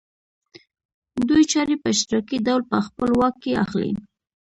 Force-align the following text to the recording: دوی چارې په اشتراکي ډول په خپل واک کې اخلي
دوی 1.27 1.43
چارې 1.51 1.75
په 1.81 1.87
اشتراکي 1.93 2.37
ډول 2.47 2.61
په 2.71 2.77
خپل 2.87 3.09
واک 3.19 3.35
کې 3.43 3.59
اخلي 3.63 3.91